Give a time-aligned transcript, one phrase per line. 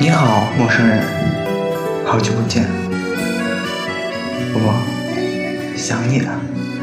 [0.00, 1.00] 你好陌生人
[2.04, 2.64] 好久不见
[4.52, 6.73] 我想你了。